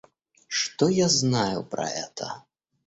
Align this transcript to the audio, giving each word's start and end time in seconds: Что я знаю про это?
Что 0.47 0.89
я 0.89 1.07
знаю 1.07 1.63
про 1.63 1.87
это? 1.87 2.43